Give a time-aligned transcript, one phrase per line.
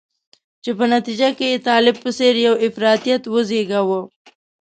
[0.63, 3.99] چې په نتیجه کې یې طالب په څېر یو افراطیت وزیږاوه.